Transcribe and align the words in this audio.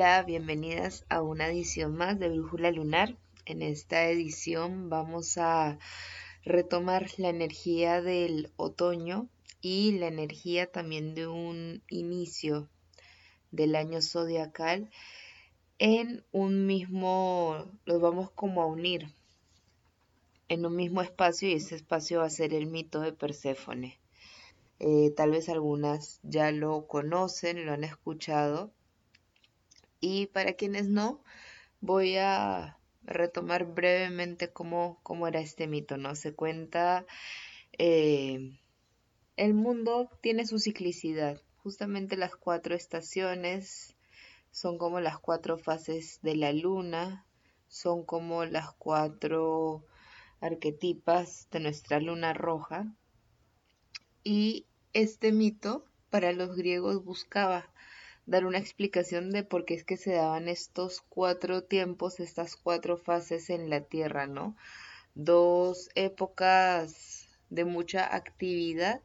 Hola, 0.00 0.22
bienvenidas 0.22 1.04
a 1.08 1.22
una 1.22 1.48
edición 1.48 1.96
más 1.96 2.20
de 2.20 2.28
Brújula 2.28 2.70
Lunar. 2.70 3.16
En 3.46 3.62
esta 3.62 4.08
edición 4.08 4.88
vamos 4.88 5.38
a 5.38 5.80
retomar 6.44 7.08
la 7.16 7.30
energía 7.30 8.00
del 8.00 8.52
otoño 8.56 9.28
y 9.60 9.98
la 9.98 10.06
energía 10.06 10.70
también 10.70 11.16
de 11.16 11.26
un 11.26 11.82
inicio 11.90 12.68
del 13.50 13.74
año 13.74 14.00
zodiacal 14.00 14.88
en 15.80 16.24
un 16.30 16.64
mismo, 16.66 17.66
los 17.84 18.00
vamos 18.00 18.30
como 18.30 18.62
a 18.62 18.66
unir 18.66 19.12
en 20.48 20.64
un 20.64 20.76
mismo 20.76 21.02
espacio 21.02 21.48
y 21.48 21.54
ese 21.54 21.74
espacio 21.74 22.20
va 22.20 22.26
a 22.26 22.30
ser 22.30 22.54
el 22.54 22.66
mito 22.66 23.00
de 23.00 23.12
Perséfone. 23.12 23.98
Eh, 24.78 25.12
tal 25.16 25.32
vez 25.32 25.48
algunas 25.48 26.20
ya 26.22 26.52
lo 26.52 26.86
conocen, 26.86 27.66
lo 27.66 27.72
han 27.72 27.82
escuchado. 27.82 28.70
Y 30.00 30.26
para 30.26 30.54
quienes 30.54 30.88
no, 30.88 31.22
voy 31.80 32.16
a 32.16 32.78
retomar 33.02 33.64
brevemente 33.64 34.52
cómo, 34.52 35.00
cómo 35.02 35.26
era 35.26 35.40
este 35.40 35.66
mito, 35.66 35.96
¿no? 35.96 36.14
Se 36.14 36.34
cuenta, 36.34 37.06
eh, 37.78 38.58
el 39.36 39.54
mundo 39.54 40.10
tiene 40.20 40.46
su 40.46 40.58
ciclicidad. 40.58 41.40
Justamente 41.56 42.16
las 42.16 42.36
cuatro 42.36 42.74
estaciones 42.74 43.96
son 44.50 44.78
como 44.78 45.00
las 45.00 45.18
cuatro 45.18 45.58
fases 45.58 46.20
de 46.22 46.36
la 46.36 46.52
luna, 46.52 47.26
son 47.68 48.04
como 48.04 48.44
las 48.44 48.72
cuatro 48.72 49.84
arquetipas 50.40 51.48
de 51.50 51.60
nuestra 51.60 52.00
luna 52.00 52.32
roja. 52.32 52.92
Y 54.24 54.66
este 54.92 55.32
mito 55.32 55.84
para 56.10 56.32
los 56.32 56.56
griegos 56.56 57.04
buscaba 57.04 57.70
dar 58.28 58.44
una 58.44 58.58
explicación 58.58 59.30
de 59.30 59.42
por 59.42 59.64
qué 59.64 59.72
es 59.72 59.84
que 59.84 59.96
se 59.96 60.12
daban 60.12 60.48
estos 60.48 61.00
cuatro 61.08 61.64
tiempos, 61.64 62.20
estas 62.20 62.56
cuatro 62.56 62.98
fases 62.98 63.48
en 63.48 63.70
la 63.70 63.80
Tierra, 63.80 64.26
¿no? 64.26 64.54
Dos 65.14 65.88
épocas 65.94 67.26
de 67.48 67.64
mucha 67.64 68.14
actividad 68.14 69.00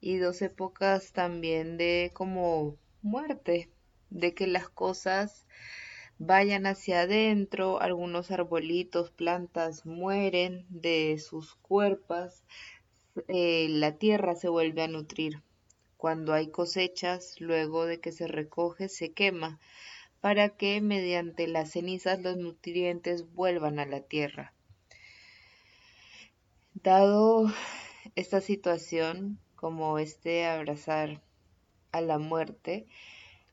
y 0.00 0.16
dos 0.16 0.40
épocas 0.40 1.12
también 1.12 1.76
de 1.76 2.12
como 2.14 2.78
muerte, 3.02 3.68
de 4.08 4.32
que 4.32 4.46
las 4.46 4.70
cosas 4.70 5.44
vayan 6.18 6.64
hacia 6.64 7.02
adentro, 7.02 7.78
algunos 7.78 8.30
arbolitos, 8.30 9.10
plantas 9.10 9.84
mueren 9.84 10.64
de 10.70 11.18
sus 11.18 11.56
cuerpos, 11.56 12.42
eh, 13.28 13.66
la 13.68 13.92
tierra 13.98 14.34
se 14.34 14.48
vuelve 14.48 14.82
a 14.82 14.88
nutrir. 14.88 15.42
Cuando 16.02 16.32
hay 16.32 16.48
cosechas, 16.48 17.40
luego 17.40 17.86
de 17.86 18.00
que 18.00 18.10
se 18.10 18.26
recoge, 18.26 18.88
se 18.88 19.12
quema, 19.12 19.60
para 20.20 20.48
que 20.48 20.80
mediante 20.80 21.46
las 21.46 21.70
cenizas 21.70 22.20
los 22.20 22.36
nutrientes 22.36 23.32
vuelvan 23.32 23.78
a 23.78 23.86
la 23.86 24.00
tierra. 24.00 24.52
Dado 26.74 27.52
esta 28.16 28.40
situación, 28.40 29.38
como 29.54 30.00
este 30.00 30.44
abrazar 30.44 31.22
a 31.92 32.00
la 32.00 32.18
muerte, 32.18 32.88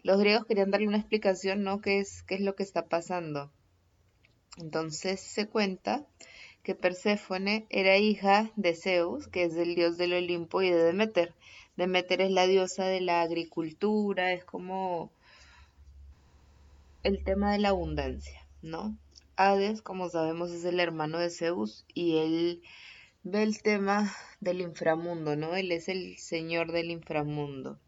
los 0.01 0.19
griegos 0.19 0.47
querían 0.47 0.71
darle 0.71 0.87
una 0.87 0.97
explicación, 0.97 1.63
¿no? 1.63 1.81
¿Qué 1.81 1.99
es, 1.99 2.23
qué 2.23 2.33
es 2.33 2.41
lo 2.41 2.55
que 2.55 2.63
está 2.63 2.87
pasando? 2.87 3.51
Entonces 4.57 5.19
se 5.19 5.47
cuenta 5.47 6.03
que 6.63 6.73
Perséfone 6.73 7.67
era 7.69 7.97
hija 7.97 8.51
de 8.55 8.73
Zeus, 8.73 9.27
que 9.27 9.43
es 9.43 9.55
el 9.55 9.75
dios 9.75 9.97
del 9.99 10.13
Olimpo, 10.13 10.63
y 10.63 10.71
de 10.71 10.83
Demeter. 10.83 11.35
Demeter 11.79 12.19
es 12.19 12.31
la 12.31 12.45
diosa 12.45 12.83
de 12.83 12.99
la 12.99 13.21
agricultura, 13.21 14.33
es 14.33 14.43
como 14.43 15.13
el 17.03 17.23
tema 17.23 17.53
de 17.53 17.59
la 17.59 17.69
abundancia, 17.69 18.45
¿no? 18.61 18.97
Hades, 19.37 19.81
como 19.81 20.09
sabemos, 20.09 20.51
es 20.51 20.65
el 20.65 20.81
hermano 20.81 21.19
de 21.19 21.29
Zeus 21.29 21.85
y 21.93 22.17
él 22.17 22.61
ve 23.23 23.43
el 23.43 23.61
tema 23.61 24.13
del 24.41 24.59
inframundo, 24.59 25.37
¿no? 25.37 25.55
Él 25.55 25.71
es 25.71 25.87
el 25.87 26.17
señor 26.17 26.73
del 26.73 26.91
inframundo 26.91 27.79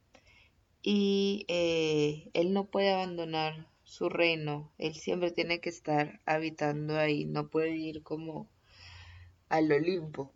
y 0.81 1.46
eh, 1.50 2.30
él 2.34 2.53
no 2.53 2.68
puede 2.68 2.94
abandonar 2.94 3.68
su 3.84 4.07
reino, 4.07 4.72
él 4.78 4.96
siempre 4.96 5.31
tiene 5.31 5.59
que 5.59 5.68
estar 5.68 6.22
habitando 6.25 6.97
ahí, 6.97 7.25
no 7.25 7.50
puede 7.50 7.75
ir 7.75 8.03
como 8.03 8.47
al 9.50 9.69
Olimpo. 9.69 10.31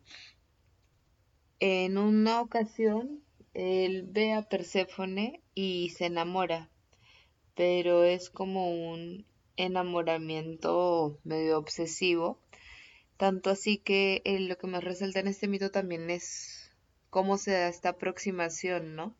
En 1.58 1.96
una 1.96 2.42
ocasión, 2.42 3.22
él 3.56 4.04
ve 4.06 4.34
a 4.34 4.42
Perséfone 4.42 5.40
y 5.54 5.88
se 5.96 6.06
enamora, 6.06 6.68
pero 7.54 8.04
es 8.04 8.28
como 8.28 8.92
un 8.92 9.24
enamoramiento 9.56 11.18
medio 11.24 11.56
obsesivo, 11.56 12.38
tanto 13.16 13.48
así 13.48 13.78
que 13.78 14.20
eh, 14.26 14.40
lo 14.40 14.58
que 14.58 14.66
más 14.66 14.84
resalta 14.84 15.20
en 15.20 15.28
este 15.28 15.48
mito 15.48 15.70
también 15.70 16.10
es 16.10 16.70
cómo 17.08 17.38
se 17.38 17.52
da 17.52 17.68
esta 17.68 17.90
aproximación, 17.90 18.94
¿no? 18.94 19.16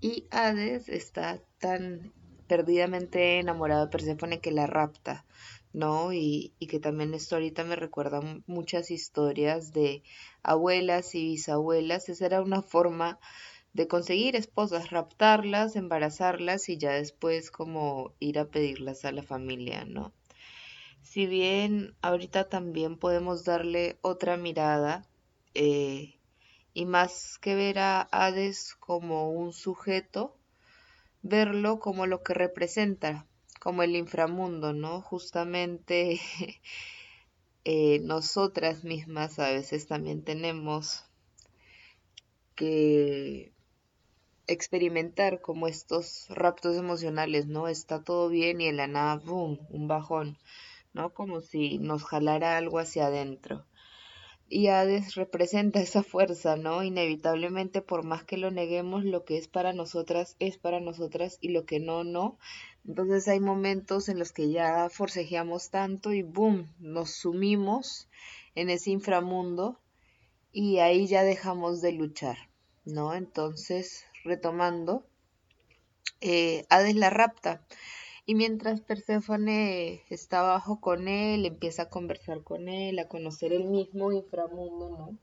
Y 0.00 0.26
Hades 0.30 0.88
está 0.88 1.42
tan 1.58 2.14
perdidamente 2.46 3.40
enamorado 3.40 3.84
de 3.84 3.92
Perséfone 3.92 4.40
que 4.40 4.52
la 4.52 4.66
rapta, 4.66 5.26
¿no? 5.74 6.12
Y, 6.14 6.54
y, 6.58 6.68
que 6.68 6.80
también 6.80 7.12
esto 7.12 7.34
ahorita 7.36 7.64
me 7.64 7.76
recuerda 7.76 8.20
muchas 8.46 8.90
historias 8.90 9.72
de 9.72 10.02
abuelas 10.42 11.14
y 11.14 11.24
bisabuelas. 11.24 12.08
Esa 12.08 12.26
era 12.26 12.40
una 12.40 12.62
forma 12.62 13.18
de 13.74 13.88
conseguir 13.88 14.36
esposas, 14.36 14.90
raptarlas, 14.90 15.76
embarazarlas 15.76 16.68
y 16.68 16.78
ya 16.78 16.92
después 16.92 17.50
como 17.50 18.14
ir 18.20 18.38
a 18.38 18.46
pedirlas 18.46 19.04
a 19.04 19.12
la 19.12 19.22
familia, 19.24 19.84
¿no? 19.84 20.14
Si 21.02 21.26
bien 21.26 21.96
ahorita 22.00 22.48
también 22.48 22.96
podemos 22.96 23.44
darle 23.44 23.98
otra 24.00 24.36
mirada, 24.36 25.06
eh, 25.54 26.14
y 26.72 26.86
más 26.86 27.38
que 27.40 27.54
ver 27.54 27.78
a 27.78 28.00
Hades 28.00 28.74
como 28.80 29.30
un 29.30 29.52
sujeto, 29.52 30.36
verlo 31.22 31.78
como 31.80 32.06
lo 32.06 32.22
que 32.22 32.34
representa, 32.34 33.26
como 33.64 33.82
el 33.82 33.96
inframundo, 33.96 34.74
¿no? 34.74 35.00
Justamente 35.00 36.20
eh, 37.64 37.98
nosotras 38.00 38.84
mismas 38.84 39.38
a 39.38 39.48
veces 39.48 39.86
también 39.86 40.22
tenemos 40.22 41.06
que 42.54 43.54
experimentar 44.46 45.40
como 45.40 45.66
estos 45.66 46.26
raptos 46.28 46.76
emocionales, 46.76 47.46
¿no? 47.46 47.66
Está 47.66 48.04
todo 48.04 48.28
bien 48.28 48.60
y 48.60 48.66
en 48.66 48.76
la 48.76 48.86
nada, 48.86 49.16
¡boom!, 49.16 49.58
un 49.70 49.88
bajón, 49.88 50.36
¿no? 50.92 51.14
Como 51.14 51.40
si 51.40 51.78
nos 51.78 52.04
jalara 52.04 52.58
algo 52.58 52.78
hacia 52.78 53.06
adentro 53.06 53.64
y 54.54 54.68
Hades 54.68 55.16
representa 55.16 55.80
esa 55.80 56.04
fuerza, 56.04 56.54
¿no? 56.54 56.84
Inevitablemente, 56.84 57.82
por 57.82 58.04
más 58.04 58.22
que 58.22 58.36
lo 58.36 58.52
neguemos, 58.52 59.04
lo 59.04 59.24
que 59.24 59.36
es 59.36 59.48
para 59.48 59.72
nosotras 59.72 60.36
es 60.38 60.58
para 60.58 60.78
nosotras 60.78 61.38
y 61.40 61.48
lo 61.48 61.66
que 61.66 61.80
no, 61.80 62.04
no. 62.04 62.38
Entonces 62.86 63.26
hay 63.26 63.40
momentos 63.40 64.08
en 64.08 64.20
los 64.20 64.30
que 64.30 64.52
ya 64.52 64.88
forcejeamos 64.90 65.70
tanto 65.70 66.12
y 66.12 66.22
boom, 66.22 66.72
nos 66.78 67.10
sumimos 67.10 68.08
en 68.54 68.70
ese 68.70 68.92
inframundo 68.92 69.80
y 70.52 70.78
ahí 70.78 71.08
ya 71.08 71.24
dejamos 71.24 71.82
de 71.82 71.90
luchar, 71.90 72.36
¿no? 72.84 73.12
Entonces, 73.12 74.04
retomando, 74.22 75.04
eh, 76.20 76.64
Hades 76.70 76.94
la 76.94 77.10
rapta 77.10 77.66
y 78.26 78.34
mientras 78.34 78.80
Perséfone 78.80 80.02
está 80.08 80.40
abajo 80.40 80.80
con 80.80 81.08
él, 81.08 81.44
empieza 81.44 81.82
a 81.82 81.90
conversar 81.90 82.42
con 82.42 82.68
él, 82.68 82.98
a 82.98 83.08
conocer 83.08 83.52
el 83.52 83.64
mismo 83.64 84.12
inframundo, 84.12 84.88
¿no? 84.90 85.18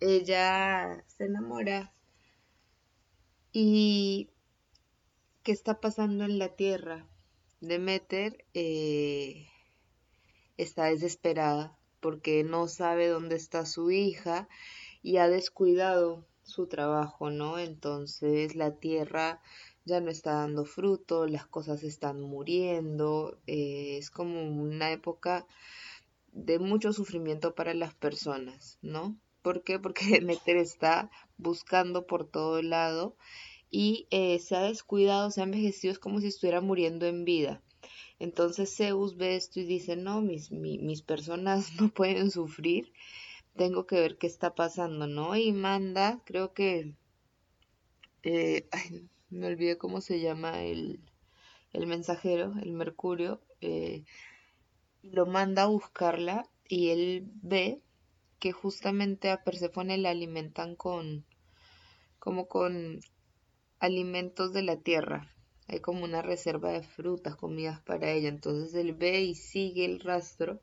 Ella 0.00 1.04
se 1.06 1.26
enamora. 1.26 1.92
¿Y 3.52 4.30
qué 5.42 5.52
está 5.52 5.80
pasando 5.80 6.24
en 6.24 6.38
la 6.38 6.48
tierra? 6.56 7.06
Demeter 7.60 8.44
eh, 8.54 9.46
está 10.56 10.86
desesperada 10.86 11.76
porque 12.00 12.42
no 12.42 12.68
sabe 12.68 13.08
dónde 13.08 13.36
está 13.36 13.66
su 13.66 13.90
hija 13.90 14.48
y 15.02 15.18
ha 15.18 15.28
descuidado 15.28 16.26
su 16.42 16.66
trabajo, 16.68 17.30
¿no? 17.30 17.58
Entonces 17.58 18.56
la 18.56 18.76
tierra 18.76 19.40
ya 19.84 20.00
no 20.00 20.10
está 20.10 20.34
dando 20.34 20.64
fruto, 20.64 21.26
las 21.26 21.46
cosas 21.46 21.82
están 21.82 22.20
muriendo, 22.20 23.38
eh, 23.46 23.96
es 23.98 24.10
como 24.10 24.40
una 24.42 24.92
época 24.92 25.46
de 26.32 26.58
mucho 26.58 26.92
sufrimiento 26.92 27.54
para 27.54 27.74
las 27.74 27.94
personas, 27.94 28.78
¿no? 28.82 29.16
¿Por 29.42 29.62
qué? 29.62 29.78
Porque 29.78 30.06
Demeter 30.20 30.56
está 30.56 31.10
buscando 31.36 32.06
por 32.06 32.26
todo 32.26 32.62
lado 32.62 33.16
y 33.70 34.06
eh, 34.10 34.38
se 34.38 34.56
ha 34.56 34.62
descuidado, 34.62 35.30
se 35.30 35.40
ha 35.40 35.44
envejecido, 35.44 35.92
es 35.92 35.98
como 35.98 36.20
si 36.20 36.28
estuviera 36.28 36.60
muriendo 36.60 37.06
en 37.06 37.24
vida. 37.24 37.62
Entonces 38.18 38.74
Zeus 38.74 39.16
ve 39.16 39.36
esto 39.36 39.60
y 39.60 39.64
dice, 39.64 39.96
no, 39.96 40.22
mis, 40.22 40.50
mis 40.50 41.02
personas 41.02 41.72
no 41.80 41.88
pueden 41.90 42.30
sufrir, 42.30 42.92
tengo 43.56 43.86
que 43.86 43.96
ver 43.96 44.16
qué 44.18 44.26
está 44.26 44.54
pasando, 44.54 45.06
¿no? 45.06 45.36
Y 45.36 45.52
manda, 45.52 46.20
creo 46.24 46.52
que, 46.54 46.94
eh, 48.22 48.66
me 49.34 49.48
olvidé 49.48 49.76
cómo 49.76 50.00
se 50.00 50.20
llama 50.20 50.62
el, 50.62 51.00
el 51.72 51.86
mensajero, 51.86 52.54
el 52.62 52.72
Mercurio, 52.72 53.40
eh, 53.60 54.04
lo 55.02 55.26
manda 55.26 55.64
a 55.64 55.66
buscarla 55.66 56.48
y 56.68 56.90
él 56.90 57.30
ve 57.42 57.82
que 58.38 58.52
justamente 58.52 59.30
a 59.30 59.42
Perséfone 59.42 59.98
la 59.98 60.10
alimentan 60.10 60.76
con 60.76 61.24
como 62.18 62.48
con 62.48 63.00
alimentos 63.80 64.54
de 64.54 64.62
la 64.62 64.76
tierra. 64.78 65.30
Hay 65.68 65.80
como 65.80 66.04
una 66.04 66.22
reserva 66.22 66.72
de 66.72 66.82
frutas, 66.82 67.36
comidas 67.36 67.80
para 67.82 68.10
ella. 68.10 68.28
Entonces 68.28 68.74
él 68.74 68.94
ve 68.94 69.20
y 69.20 69.34
sigue 69.34 69.84
el 69.84 70.00
rastro 70.00 70.60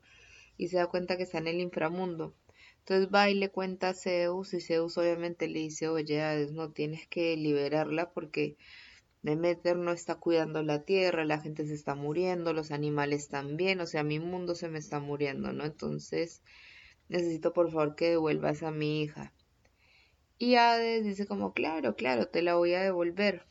y 0.56 0.68
se 0.68 0.78
da 0.78 0.88
cuenta 0.88 1.16
que 1.16 1.22
está 1.24 1.38
en 1.38 1.48
el 1.48 1.60
inframundo. 1.60 2.34
Entonces 2.82 3.14
va 3.14 3.30
y 3.30 3.34
le 3.34 3.48
cuenta 3.48 3.90
a 3.90 3.94
Zeus 3.94 4.54
y 4.54 4.60
Zeus 4.60 4.98
obviamente 4.98 5.46
le 5.46 5.60
dice, 5.60 5.88
oye, 5.88 6.48
no 6.52 6.72
tienes 6.72 7.06
que 7.06 7.36
liberarla 7.36 8.10
porque 8.10 8.56
Demeter 9.22 9.76
no 9.76 9.92
está 9.92 10.16
cuidando 10.16 10.64
la 10.64 10.82
tierra, 10.82 11.24
la 11.24 11.40
gente 11.40 11.64
se 11.64 11.74
está 11.74 11.94
muriendo, 11.94 12.52
los 12.52 12.72
animales 12.72 13.28
también, 13.28 13.80
o 13.80 13.86
sea, 13.86 14.02
mi 14.02 14.18
mundo 14.18 14.56
se 14.56 14.68
me 14.68 14.80
está 14.80 14.98
muriendo, 14.98 15.52
¿no? 15.52 15.64
Entonces 15.64 16.42
necesito 17.08 17.52
por 17.52 17.70
favor 17.70 17.94
que 17.94 18.10
devuelvas 18.10 18.64
a 18.64 18.72
mi 18.72 19.02
hija. 19.02 19.32
Y 20.38 20.56
Hades 20.56 21.04
dice 21.04 21.24
como, 21.26 21.52
claro, 21.52 21.94
claro, 21.94 22.26
te 22.26 22.42
la 22.42 22.56
voy 22.56 22.74
a 22.74 22.82
devolver. 22.82 23.46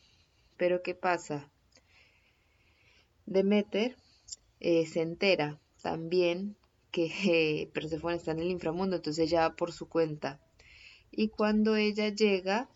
Pero 0.58 0.84
¿qué 0.84 0.94
pasa? 0.94 1.50
Demeter 3.26 3.96
eh, 4.60 4.86
se 4.88 5.02
entera 5.02 5.62
también 5.82 6.58
que 6.92 7.70
Persephone 7.74 8.16
está 8.16 8.32
en 8.32 8.40
el 8.40 8.52
inframundo, 8.52 8.98
entonces 8.98 9.28
ella 9.28 9.50
va 9.50 9.56
por 9.56 9.72
su 9.72 9.88
cuenta. 9.90 10.40
Y 11.10 11.30
cuando 11.30 11.76
ella 11.76 12.10
llega, 12.10 12.70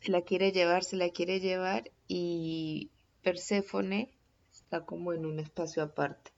se 0.00 0.10
la 0.10 0.22
quiere 0.22 0.52
llevar, 0.52 0.84
se 0.84 0.96
la 0.96 1.10
quiere 1.10 1.40
llevar 1.40 1.90
y 2.08 2.90
Perséfone 3.22 4.10
está 4.52 4.84
como 4.84 5.12
en 5.12 5.26
un 5.26 5.38
espacio 5.38 5.82
aparte. 5.82 6.32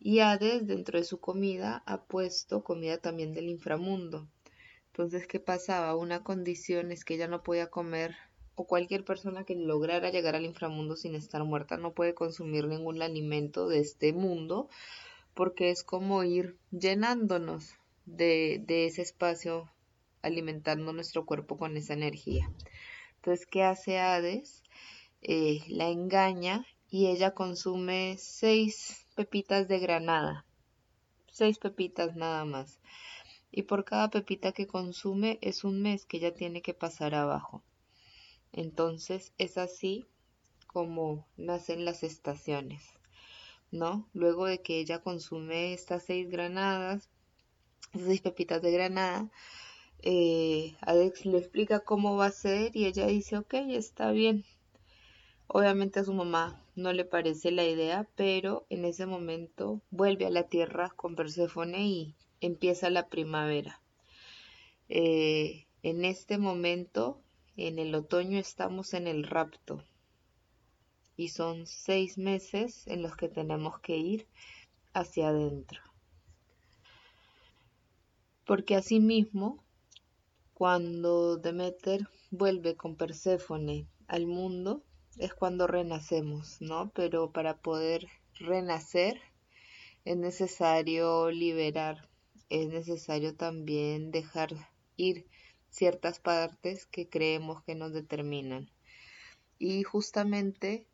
Y 0.00 0.20
Hades, 0.20 0.66
dentro 0.66 0.98
de 0.98 1.04
su 1.04 1.18
comida, 1.18 1.82
ha 1.86 2.04
puesto 2.04 2.64
comida 2.64 2.98
también 2.98 3.32
del 3.32 3.48
inframundo. 3.48 4.28
Entonces, 4.88 5.26
¿qué 5.26 5.40
pasaba? 5.40 5.96
Una 5.96 6.22
condición 6.22 6.92
es 6.92 7.04
que 7.04 7.14
ella 7.14 7.26
no 7.26 7.42
podía 7.42 7.70
comer, 7.70 8.14
o 8.54 8.66
cualquier 8.66 9.04
persona 9.04 9.44
que 9.44 9.54
lograra 9.54 10.10
llegar 10.10 10.36
al 10.36 10.44
inframundo 10.44 10.96
sin 10.96 11.14
estar 11.14 11.42
muerta 11.44 11.76
no 11.76 11.92
puede 11.92 12.14
consumir 12.14 12.66
ningún 12.66 13.02
alimento 13.02 13.68
de 13.68 13.80
este 13.80 14.12
mundo, 14.12 14.68
porque 15.34 15.70
es 15.70 15.84
como 15.84 16.22
ir 16.24 16.56
llenándonos 16.70 17.74
de, 18.06 18.64
ese 18.68 19.02
espacio, 19.02 19.70
alimentando 20.22 20.92
nuestro 20.92 21.26
cuerpo 21.26 21.58
con 21.58 21.76
esa 21.76 21.94
energía. 21.94 22.50
Entonces, 23.16 23.46
¿qué 23.46 23.62
hace 23.62 23.98
Hades? 23.98 24.62
Eh, 25.22 25.62
la 25.68 25.88
engaña 25.88 26.64
y 26.88 27.06
ella 27.06 27.32
consume 27.32 28.16
seis 28.18 29.06
pepitas 29.14 29.68
de 29.68 29.78
granada. 29.78 30.46
Seis 31.32 31.58
pepitas 31.58 32.14
nada 32.14 32.44
más. 32.44 32.80
Y 33.50 33.62
por 33.62 33.84
cada 33.84 34.10
pepita 34.10 34.52
que 34.52 34.66
consume 34.66 35.38
es 35.40 35.64
un 35.64 35.82
mes 35.82 36.06
que 36.06 36.18
ella 36.18 36.34
tiene 36.34 36.62
que 36.62 36.74
pasar 36.74 37.14
abajo. 37.14 37.62
Entonces 38.52 39.32
es 39.38 39.58
así 39.58 40.06
como 40.66 41.26
nacen 41.36 41.84
las 41.84 42.02
estaciones, 42.02 42.82
¿no? 43.74 44.08
Luego 44.14 44.46
de 44.46 44.62
que 44.62 44.78
ella 44.78 45.00
consume 45.02 45.74
estas 45.74 46.04
seis 46.04 46.30
granadas, 46.30 47.10
seis 47.92 48.20
pepitas 48.20 48.62
de 48.62 48.70
granada, 48.70 49.30
eh, 50.02 50.76
Alex 50.80 51.26
le 51.26 51.38
explica 51.38 51.80
cómo 51.80 52.16
va 52.16 52.26
a 52.26 52.30
ser 52.30 52.76
y 52.76 52.86
ella 52.86 53.06
dice, 53.06 53.36
ok, 53.36 53.54
está 53.70 54.12
bien. 54.12 54.44
Obviamente 55.48 56.00
a 56.00 56.04
su 56.04 56.14
mamá 56.14 56.62
no 56.76 56.92
le 56.92 57.04
parece 57.04 57.50
la 57.50 57.64
idea, 57.64 58.08
pero 58.14 58.64
en 58.70 58.84
ese 58.84 59.06
momento 59.06 59.82
vuelve 59.90 60.26
a 60.26 60.30
la 60.30 60.44
tierra 60.44 60.90
con 60.90 61.16
Perséfone 61.16 61.84
y 61.84 62.14
empieza 62.40 62.90
la 62.90 63.08
primavera. 63.08 63.82
Eh, 64.88 65.66
en 65.82 66.04
este 66.04 66.38
momento, 66.38 67.20
en 67.56 67.78
el 67.80 67.94
otoño, 67.94 68.38
estamos 68.38 68.94
en 68.94 69.08
el 69.08 69.24
rapto 69.24 69.82
y 71.16 71.28
son 71.28 71.66
seis 71.66 72.18
meses 72.18 72.86
en 72.86 73.02
los 73.02 73.16
que 73.16 73.28
tenemos 73.28 73.78
que 73.80 73.96
ir 73.96 74.26
hacia 74.92 75.28
adentro. 75.28 75.80
Porque 78.44 78.76
asimismo 78.76 79.64
cuando 80.52 81.36
Demeter 81.36 82.08
vuelve 82.30 82.76
con 82.76 82.96
Perséfone 82.96 83.88
al 84.06 84.26
mundo 84.26 84.84
es 85.18 85.34
cuando 85.34 85.66
renacemos, 85.66 86.60
¿no? 86.60 86.90
Pero 86.94 87.32
para 87.32 87.56
poder 87.58 88.08
renacer 88.34 89.20
es 90.04 90.16
necesario 90.16 91.30
liberar, 91.30 92.08
es 92.50 92.68
necesario 92.68 93.34
también 93.34 94.10
dejar 94.10 94.70
ir 94.96 95.26
ciertas 95.70 96.20
partes 96.20 96.86
que 96.86 97.08
creemos 97.08 97.62
que 97.64 97.74
nos 97.74 97.92
determinan. 97.92 98.70
Y 99.58 99.82
justamente 99.82 100.86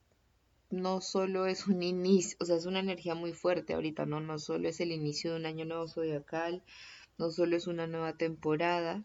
no 0.70 1.00
solo 1.00 1.46
es 1.46 1.66
un 1.66 1.82
inicio, 1.82 2.36
o 2.40 2.44
sea, 2.44 2.56
es 2.56 2.66
una 2.66 2.80
energía 2.80 3.14
muy 3.14 3.32
fuerte 3.32 3.74
ahorita, 3.74 4.06
¿no? 4.06 4.20
No 4.20 4.38
solo 4.38 4.68
es 4.68 4.80
el 4.80 4.92
inicio 4.92 5.32
de 5.32 5.40
un 5.40 5.46
año 5.46 5.64
nuevo 5.64 5.88
zodiacal, 5.88 6.62
no 7.18 7.30
solo 7.30 7.56
es 7.56 7.66
una 7.66 7.86
nueva 7.86 8.16
temporada, 8.16 9.04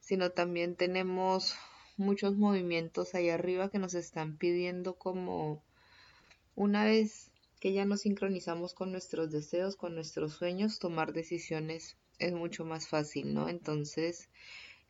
sino 0.00 0.30
también 0.30 0.76
tenemos 0.76 1.54
muchos 1.96 2.36
movimientos 2.36 3.14
ahí 3.14 3.28
arriba 3.28 3.70
que 3.70 3.78
nos 3.78 3.94
están 3.94 4.36
pidiendo 4.36 4.94
como 4.94 5.62
una 6.56 6.84
vez 6.84 7.30
que 7.60 7.72
ya 7.72 7.84
nos 7.84 8.02
sincronizamos 8.02 8.74
con 8.74 8.92
nuestros 8.92 9.30
deseos, 9.30 9.76
con 9.76 9.94
nuestros 9.94 10.34
sueños, 10.34 10.78
tomar 10.78 11.12
decisiones 11.12 11.96
es 12.18 12.32
mucho 12.32 12.64
más 12.64 12.88
fácil, 12.88 13.34
¿no? 13.34 13.48
Entonces 13.48 14.28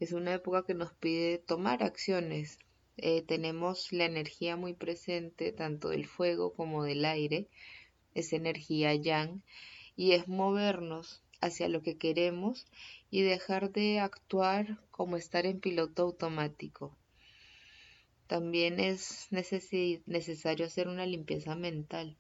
es 0.01 0.13
una 0.13 0.35
época 0.35 0.65
que 0.65 0.75
nos 0.75 0.93
pide 0.93 1.39
tomar 1.39 1.83
acciones. 1.83 2.59
Eh, 2.97 3.23
tenemos 3.23 3.93
la 3.93 4.05
energía 4.05 4.57
muy 4.57 4.73
presente, 4.73 5.53
tanto 5.53 5.89
del 5.89 6.07
fuego 6.07 6.55
como 6.55 6.85
del 6.85 7.05
aire, 7.05 7.49
es 8.15 8.33
energía 8.33 8.95
yang, 8.95 9.43
y 9.97 10.13
es 10.13 10.29
movernos 10.29 11.23
hacia 11.41 11.69
lo 11.69 11.83
que 11.83 11.99
queremos 11.99 12.67
y 13.11 13.23
dejar 13.23 13.73
de 13.73 14.01
actuar 14.01 14.79
como 14.91 15.17
estar 15.17 15.47
en 15.47 15.61
piloto 15.61 16.03
automático. 16.03 16.97
También 18.27 18.81
es 18.81 19.29
necesario 19.31 20.67
hacer 20.67 20.89
una 20.89 21.05
limpieza 21.05 21.55
mental. 21.57 22.17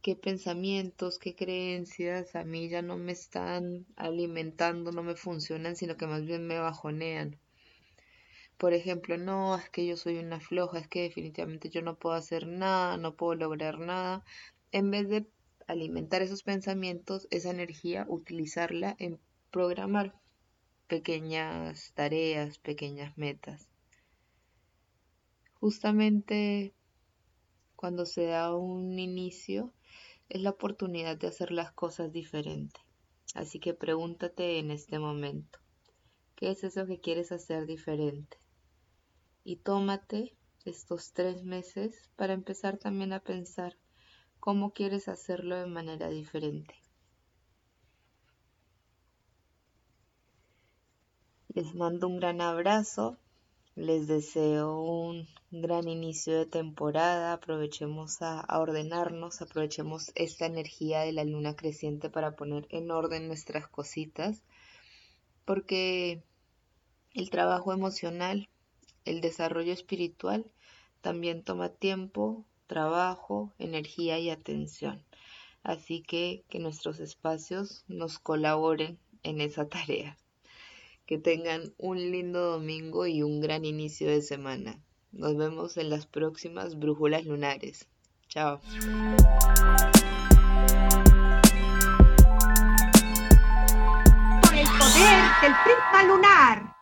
¿Qué 0.00 0.16
pensamientos, 0.16 1.18
qué 1.18 1.34
creencias 1.34 2.34
a 2.36 2.44
mí 2.44 2.68
ya 2.68 2.80
no 2.80 2.96
me 2.96 3.12
están 3.12 3.86
alimentando, 3.96 4.92
no 4.92 5.02
me 5.02 5.16
funcionan, 5.16 5.76
sino 5.76 5.96
que 5.96 6.06
más 6.06 6.24
bien 6.24 6.46
me 6.46 6.58
bajonean? 6.58 7.38
Por 8.56 8.72
ejemplo, 8.72 9.18
no, 9.18 9.54
es 9.56 9.68
que 9.68 9.86
yo 9.86 9.96
soy 9.96 10.18
una 10.18 10.40
floja, 10.40 10.78
es 10.78 10.88
que 10.88 11.02
definitivamente 11.02 11.68
yo 11.68 11.82
no 11.82 11.98
puedo 11.98 12.14
hacer 12.16 12.46
nada, 12.46 12.96
no 12.96 13.14
puedo 13.14 13.34
lograr 13.34 13.78
nada. 13.78 14.24
En 14.72 14.90
vez 14.90 15.08
de 15.08 15.26
alimentar 15.66 16.22
esos 16.22 16.42
pensamientos, 16.42 17.28
esa 17.30 17.50
energía, 17.50 18.06
utilizarla 18.08 18.96
en 18.98 19.20
programar 19.50 20.14
pequeñas 20.86 21.92
tareas, 21.94 22.58
pequeñas 22.58 23.16
metas. 23.18 23.68
Justamente 25.60 26.74
cuando 27.74 28.06
se 28.06 28.24
da 28.26 28.54
un 28.54 28.98
inicio 28.98 29.74
es 30.28 30.40
la 30.40 30.50
oportunidad 30.50 31.16
de 31.18 31.26
hacer 31.26 31.52
las 31.52 31.72
cosas 31.72 32.10
diferente. 32.12 32.80
Así 33.34 33.58
que 33.58 33.74
pregúntate 33.74 34.58
en 34.58 34.70
este 34.70 34.98
momento, 34.98 35.58
¿qué 36.36 36.50
es 36.50 36.64
eso 36.64 36.86
que 36.86 37.00
quieres 37.00 37.32
hacer 37.32 37.66
diferente? 37.66 38.38
Y 39.48 39.54
tómate 39.54 40.34
estos 40.64 41.12
tres 41.12 41.44
meses 41.44 42.10
para 42.16 42.32
empezar 42.32 42.78
también 42.78 43.12
a 43.12 43.20
pensar 43.20 43.76
cómo 44.40 44.72
quieres 44.72 45.06
hacerlo 45.06 45.54
de 45.54 45.66
manera 45.66 46.08
diferente. 46.08 46.74
Les 51.54 51.76
mando 51.76 52.08
un 52.08 52.16
gran 52.16 52.40
abrazo, 52.40 53.18
les 53.76 54.08
deseo 54.08 54.80
un 54.80 55.28
gran 55.52 55.86
inicio 55.86 56.36
de 56.36 56.46
temporada, 56.46 57.32
aprovechemos 57.32 58.22
a, 58.22 58.44
ordenarnos, 58.58 59.42
aprovechemos 59.42 60.10
esta 60.16 60.46
energía 60.46 61.02
de 61.02 61.12
la 61.12 61.22
luna 61.22 61.54
creciente 61.54 62.10
para 62.10 62.34
poner 62.34 62.66
en 62.70 62.90
orden 62.90 63.28
nuestras 63.28 63.68
cositas, 63.68 64.42
porque 65.44 66.24
el 67.14 67.30
trabajo 67.30 67.72
emocional, 67.72 68.48
el 69.06 69.20
desarrollo 69.20 69.72
espiritual 69.72 70.44
también 71.00 71.42
toma 71.42 71.68
tiempo, 71.70 72.44
trabajo, 72.66 73.52
energía 73.58 74.18
y 74.18 74.28
atención. 74.30 75.02
Así 75.62 76.02
que 76.02 76.44
que 76.48 76.58
nuestros 76.58 77.00
espacios 77.00 77.84
nos 77.88 78.18
colaboren 78.18 78.98
en 79.22 79.40
esa 79.40 79.68
tarea. 79.68 80.16
Que 81.06 81.18
tengan 81.18 81.72
un 81.78 81.98
lindo 81.98 82.52
domingo 82.52 83.06
y 83.06 83.22
un 83.22 83.40
gran 83.40 83.64
inicio 83.64 84.08
de 84.08 84.22
semana. 84.22 84.80
Nos 85.12 85.36
vemos 85.36 85.76
en 85.76 85.90
las 85.90 86.06
próximas 86.06 86.78
brújulas 86.78 87.24
lunares. 87.24 87.88
Chao. 88.28 88.60
Por 94.42 94.54
el 94.54 94.66
poder 94.78 95.22
del 95.42 95.54
prisma 95.64 96.02
lunar. 96.06 96.75